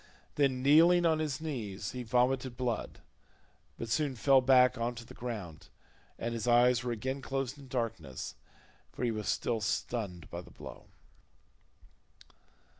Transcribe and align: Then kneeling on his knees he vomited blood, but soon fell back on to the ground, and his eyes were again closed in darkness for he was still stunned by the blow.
Then 0.33 0.63
kneeling 0.63 1.05
on 1.05 1.19
his 1.19 1.39
knees 1.39 1.91
he 1.91 2.01
vomited 2.01 2.57
blood, 2.57 3.01
but 3.77 3.87
soon 3.87 4.15
fell 4.15 4.41
back 4.41 4.75
on 4.75 4.95
to 4.95 5.05
the 5.05 5.13
ground, 5.13 5.67
and 6.17 6.33
his 6.33 6.47
eyes 6.47 6.83
were 6.83 6.91
again 6.91 7.21
closed 7.21 7.59
in 7.59 7.67
darkness 7.67 8.33
for 8.91 9.03
he 9.03 9.11
was 9.11 9.27
still 9.27 9.61
stunned 9.61 10.27
by 10.31 10.41
the 10.41 10.49
blow. 10.49 10.87